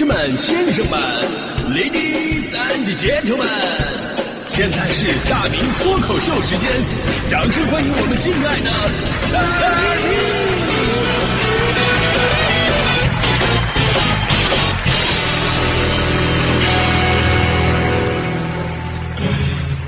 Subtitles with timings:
[0.00, 0.98] 士们、先生们、
[1.74, 3.44] Ladies and Gentlemen，
[4.48, 6.70] 现在是大明脱口秀时间，
[7.28, 8.70] 掌声欢迎我们敬爱的
[9.30, 9.42] 大
[9.96, 10.08] 明！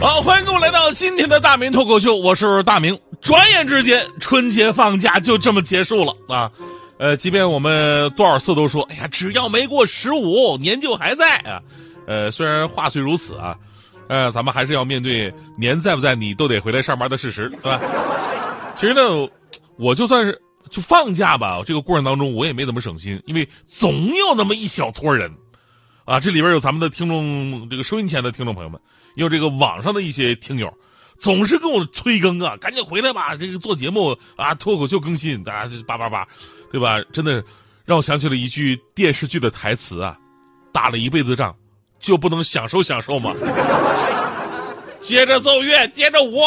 [0.00, 3.00] 好，欢迎各位来到今天的大明脱口秀，我是大明。
[3.20, 6.52] 转眼之间，春节放假就这么结束了啊！
[6.98, 11.62] 呃，即便我们多少次都说，哎呀，只要没过十五，年就还在啊。
[12.06, 13.56] 呃，虽然话虽如此啊，
[14.08, 17.80] 呃，咱们还是要面对年在不在，你都得回来上班的事实，对吧？
[18.74, 19.28] 其实呢，
[19.76, 20.40] 我就算是
[20.70, 25.32] 就放假吧，这个过程当中我也没怎么省心，因为总有那么一小撮人。
[26.06, 28.80] 啊，这里边有咱们的听众，这个收音前的听众朋友们，
[29.16, 30.72] 也有这个网上的一些听友，
[31.20, 36.26] 总是跟我催更啊，赶紧回来吧，这个做节目啊，脱口秀更新，大家叭叭叭，
[36.70, 37.00] 对吧？
[37.12, 37.44] 真的
[37.84, 40.16] 让我想起了一句电视剧的台词啊，
[40.72, 41.56] 打了一辈子仗，
[41.98, 43.34] 就不能享受享受吗？
[45.02, 46.40] 接着奏乐，接着舞。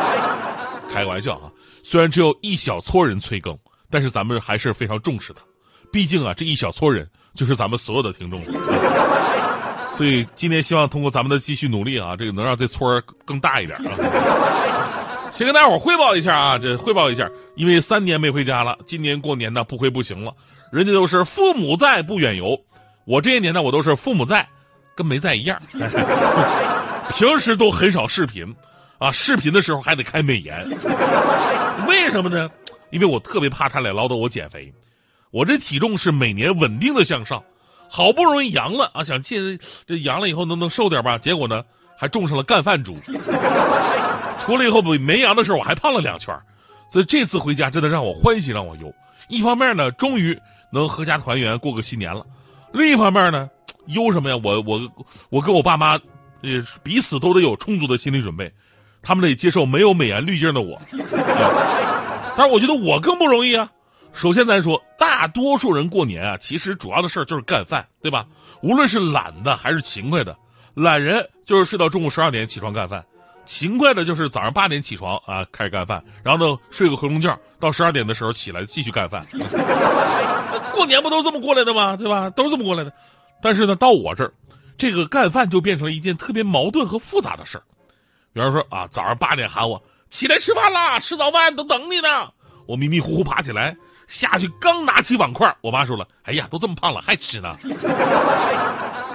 [0.92, 1.50] 开个玩笑啊，
[1.82, 3.58] 虽然只有一小撮人催更，
[3.90, 5.40] 但是咱们还是非常重视的，
[5.92, 7.08] 毕竟啊，这一小撮人。
[7.34, 8.40] 就是咱们所有的听众，
[9.96, 15.30] 所以今天希望通过咱们的继续努力啊，这个能让这撮更大一点啊。
[15.32, 20.32] 先跟大伙汇报一下啊，这汇报一下，因为三年没回家了，今年过年呢不回不行了。
[20.70, 22.60] 人家都是父母在不远游，
[23.04, 24.48] 我这些年呢我都是父母在，
[24.94, 25.58] 跟没在一样。
[27.16, 28.54] 平时都很少视频
[28.98, 30.68] 啊，视频的时候还得开美颜，
[31.86, 32.48] 为什么呢？
[32.90, 34.72] 因为我特别怕他俩唠叨我减肥。
[35.32, 37.42] 我这体重是每年稳定的向上，
[37.88, 41.62] 好不容易阳了啊，想借这阳了以后能能瘦点吧，结果呢
[41.96, 42.94] 还种上了干饭猪。
[44.40, 46.36] 出来以后比没阳的时候我还胖了两圈，
[46.92, 48.92] 所以这次回家真的让我欢喜让我忧。
[49.28, 50.38] 一方面呢，终于
[50.72, 52.22] 能合家团圆过个新年了；
[52.72, 53.48] 另一方面呢，
[53.86, 54.40] 忧什么呀？
[54.42, 54.80] 我我
[55.30, 56.50] 我跟我爸妈呃
[56.82, 58.52] 彼此都得有充足的心理准备，
[59.02, 60.78] 他们得接受没有美颜滤镜的我。
[62.36, 63.70] 但是我觉得我更不容易啊。
[64.14, 68.26] 首先，咱说，大多数人过年啊，其实主要的事儿就是干饭，对吧？
[68.62, 70.36] 无论是懒的还是勤快的，
[70.74, 73.04] 懒人就是睡到中午十二点起床干饭，
[73.44, 79.26] 勤快的就是早上八点起床啊开始干饭，然后呢睡个回笼觉，到十二点的时候起来继续干饭。
[80.72, 81.96] 过年不都这么过来的吗？
[81.96, 82.30] 对吧？
[82.30, 82.92] 都是这么过来的。
[83.42, 84.32] 但是呢，到我这儿，
[84.78, 87.64] 这个干饭就变成了一件特别矛盾和复杂的事儿。
[88.32, 92.30] 比方说啊，早上八点喊我起来吃饭啦，吃早饭都等你呢，
[92.66, 93.76] 我迷迷糊糊爬起来。
[94.06, 97.48] 下去刚拿起碗筷，我妈说了：“哎呀，都这么胖了还吃呢。”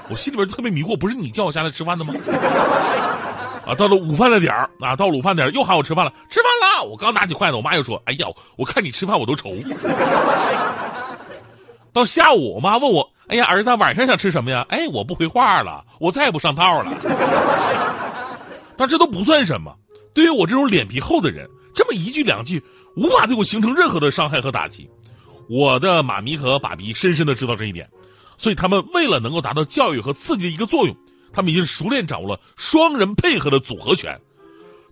[0.10, 2.14] 我心里边特别迷惑，不是你叫我下来吃饭的吗？
[3.68, 6.84] 啊，到了午饭的点儿啊，到了午饭点又喊我吃饭了，吃饭了。
[6.90, 8.26] 我刚拿起筷子，我妈又说：“哎呀，
[8.58, 9.50] 我看你吃饭我都愁。”
[11.94, 16.92] 到下午，我妈问我：“哎呀，儿子晚上想吃什么呀？”哎，我不回话了，我再也不上套了。
[18.78, 19.76] 但这都不算什么，
[20.16, 21.48] 对于我这种脸皮厚的人，
[21.80, 22.62] 这么一句两句。
[22.96, 24.90] 无法对我形成任何的伤害和打击，
[25.48, 27.88] 我的妈咪和爸比深深的知道这一点，
[28.38, 30.98] 所以他们为了能够达到教育和刺激的一个作用，
[31.32, 34.20] 他们已经熟练掌握了双人配合的组合拳。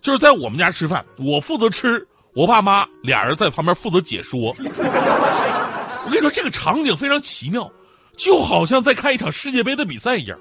[0.00, 4.40] 就是在我们家吃饭，我负责吃，我爸妈俩人在旁边负责解说。
[4.40, 7.70] 我跟你说，这个场景非常奇妙，
[8.16, 10.38] 就好像在看一场世界杯的比赛一样。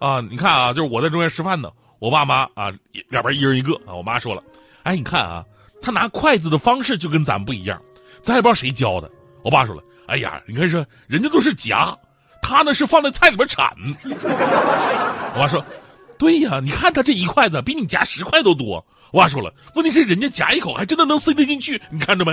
[0.00, 2.72] 啊，你看啊，就是我在中间吃饭呢，我爸妈啊
[3.08, 3.94] 两边一人一个啊。
[3.94, 4.42] 我妈说了，
[4.82, 5.44] 哎，你看啊。
[5.84, 7.78] 他拿筷子的方式就跟咱不一样，
[8.22, 9.10] 咱也不知道谁教的。
[9.44, 11.94] 我爸说了：“哎呀，你看说人家都是夹，
[12.40, 13.66] 他呢是放在菜里边铲。”
[15.34, 15.62] 我爸说
[16.18, 22.32] ：“对呀，你看他这一筷子比你夹十块都多。”我爸说了：“问题是人家夹一口还真的能塞得进去，你看着没？”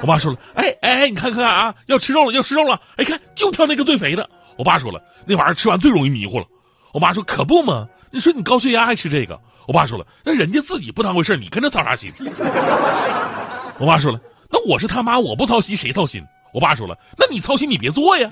[0.00, 2.80] 我爸说了：“哎哎哎，你看看啊，要吃肉了，要吃肉了！
[2.96, 6.46] 哎，看就挑那个最肥的。”我爸说了：“那玩意儿吃完最容易迷糊了。”
[6.94, 9.38] 我妈说：“可不嘛，你说你高血压还吃这个？”
[9.68, 12.12] 我爸说了，那人家自己不当回事，你跟着操啥心？
[13.78, 16.24] 我妈说了，那我是他妈，我不操心谁操心？
[16.52, 18.28] 我爸说了，那你操心你别做呀，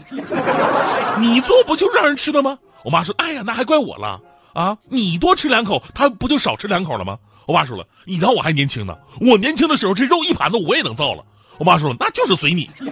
[1.19, 2.59] 你做不就让人吃的吗？
[2.83, 4.21] 我妈说，哎呀，那还怪我了
[4.55, 4.77] 啊！
[4.89, 7.19] 你多吃两口，他不就少吃两口了吗？
[7.47, 8.97] 我爸说了，你当我还年轻呢？
[9.21, 11.23] 我年轻的时候这肉一盘子我也能造了。
[11.59, 12.69] 我妈说了，那就是随你。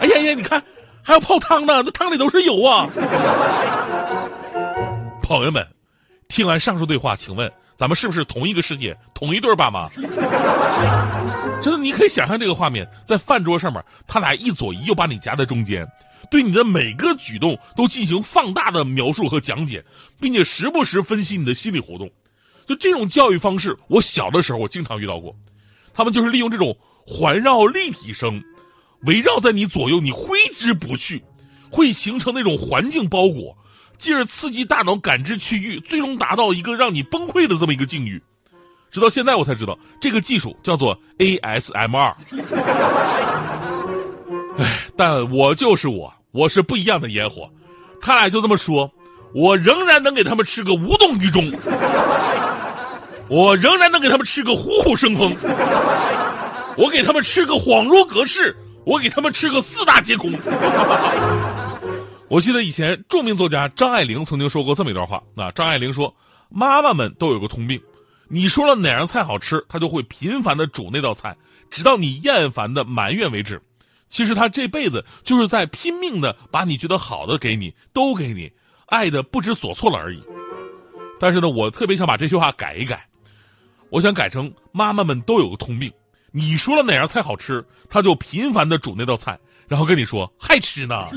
[0.00, 0.62] 哎呀呀，你看
[1.02, 2.88] 还要泡汤呢，那汤里都是油啊！
[5.30, 5.64] 朋友们。
[6.26, 9.88] 听完上述对话，请问咱们是不是同一个世界，同一对爸妈？
[9.88, 15.86] 真的，你可以想象这个画面，在饭桌上面，他俩一左一右把你夹在中间，
[16.32, 19.84] 对你的每个举动都进行放大的描述和讲解，
[20.20, 22.10] 并且时不时分析你的心理活动。
[22.66, 25.36] 就这种教育方式，我小的时候我经常遇到过，
[25.94, 28.42] 他们就是利用这种环绕立体声，
[29.02, 31.22] 围绕在你左右，你挥之不去，
[31.70, 33.56] 会形成那种环境包裹，
[34.00, 38.22] 进而刺激大脑感知区域，最终达到一个让你崩溃的这么一个境遇。
[38.90, 42.14] 直到现在我才知道，这个技术叫做 ASMR。
[44.58, 47.50] 哎，但我就是我，我是不一样的烟火。
[48.00, 48.90] 他俩就这么说，
[49.34, 51.52] 我仍然能给他们吃个无动于衷，
[53.28, 55.36] 我仍然能给他们吃个虎虎生风，
[56.76, 60.32] 我给他们吃个恍如隔世，我给他们吃个四大皆空。
[62.30, 66.14] 我记得以前著名作家张爱玲曾经说过这么一段话，那张爱玲说，
[66.48, 67.82] 妈妈们都有个通病。
[68.28, 71.36] 你说了哪样菜好吃，她就会频繁的煮那道菜，
[71.72, 73.62] 直到你厌烦的埋怨为止。
[74.08, 78.52] 其实她这辈子就是在拼命的把你觉得好的给你，都给你，
[78.86, 80.22] 爱的不知所措了而已。
[81.18, 83.08] 但是呢，我特别想把这句话改一改，
[83.90, 85.92] 我想改成妈妈们都有个通病。
[86.30, 89.40] 你说了哪样菜好吃，她就频繁的煮那道菜，
[89.70, 90.96] 然后跟你说还吃呢。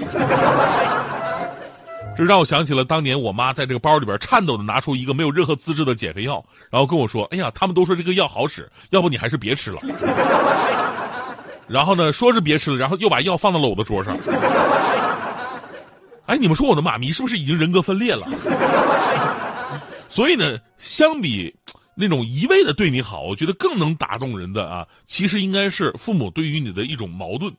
[2.15, 9.79] 这让我想起了当年我妈在这个包里边颤抖的拿出一个没有任何资质的减肥药，然后跟我说：“哎呀，他们都说这个药好使，要不你还是别吃了。
[11.67, 14.15] ”然后呢，说是别吃了，然后又把药放到了我的桌上。
[16.27, 18.27] 哎，你们说我的妈咪是不是已经人格分裂了？
[20.07, 21.55] 所以呢，相比
[21.95, 27.55] 那种一味的对你好，我觉得更能打动人的啊，其实应该是父母对于你的一种矛盾。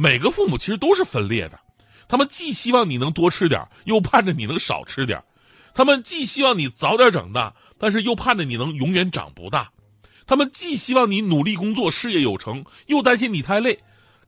[0.00, 1.58] 每个父母其实都是分裂的。
[2.06, 5.22] 他们既希望你能多吃点，又盼着你能少吃点；
[5.74, 9.72] 他们既希望你早点长大，但是又盼着你能永远长不大；
[10.24, 13.80] 他们既希望你努力工作，事业有成，又担心你太累，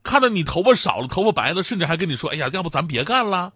[0.02, 3.52] 看到你头发少了、头发白了，甚至还跟你说：“哎呀，要不咱别干了。”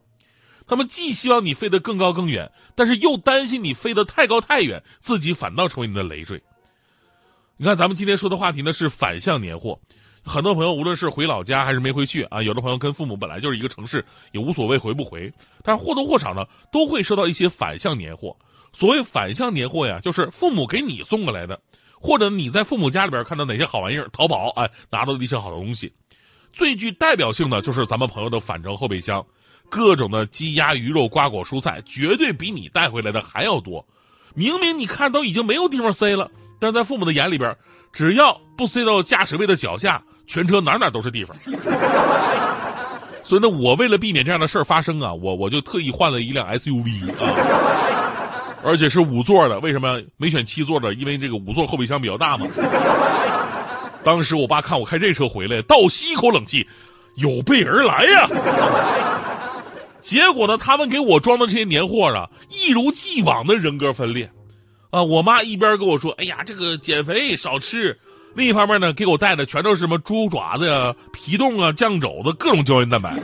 [0.69, 6.43] 他们既希望你飞得更高更远，但是又担心你飞得太高太远，自己反倒成为你的累赘。
[7.59, 9.81] 你看，咱们今天说的话题呢是反向年货。
[10.25, 15.31] 很多朋友无论是回老家还是没回去啊，有的朋友跟父母本来就是一个城市，也无所谓回不回，
[15.63, 18.37] 但是或多或少呢，都会收到一些反向年货。
[18.73, 21.61] 所谓反向年货呀，就是父母给你送过来的，
[22.01, 25.93] 或者你在父母家里边看到哪些好玩意儿，淘宝哎拿到的一些好东西。
[26.53, 29.27] 最具代表性的就是咱们朋友的返程后备箱，
[29.69, 33.87] 各种的鸡鸭鱼肉瓜果蔬菜，绝对比你带回来的还要多。
[34.35, 37.57] 明明你看都已经没有地方塞了，但是在父母的眼里边，
[37.93, 40.03] 只要不塞到驾驶位的脚下。
[40.27, 41.37] 全车哪哪都是地方，
[43.25, 47.17] 所以呢，我为了避免这样的事儿发生啊，我我就特意换了一辆 SUV 啊，
[48.63, 49.59] 而且是五座的。
[49.61, 50.93] 为什么没选七座的？
[50.95, 52.47] 因为这个五座后备箱比较大嘛。
[54.05, 56.69] 当时我爸看我开这车回来，倒吸一口冷气，
[57.17, 58.29] 有备而来呀。
[60.03, 64.31] 结果呢，他们给我装的这些年货啊，一如既往的人格分裂
[64.91, 65.03] 啊。
[65.03, 67.99] 我妈一边跟我说：“哎呀，这个减肥少吃。”
[68.35, 73.15] 另一方面呢，给我带的全都是什么猪爪子呀、皮冻啊、酱肘子，各种胶原蛋白。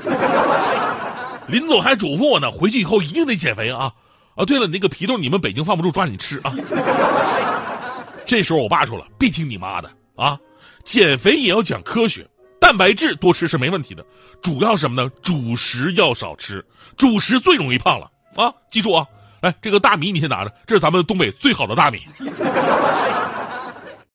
[1.49, 3.93] 临走还嘱咐我呢，回去以后一定得减肥啊！
[4.37, 6.55] 啊，对了，那个皮冻你们北京放不住，抓紧吃啊！
[8.25, 10.39] 这时候我爸说了，别听你妈的啊，
[10.85, 12.29] 减肥也要讲科学，
[12.61, 14.05] 蛋白质多吃是没问题的，
[14.41, 15.11] 主要什么呢？
[15.25, 16.65] 主食要少吃，
[16.97, 18.55] 主食最容易胖了啊！
[18.71, 19.07] 记住啊，
[19.43, 21.99] 来，这个大米你先拿着，这是咱们东北最好的大米。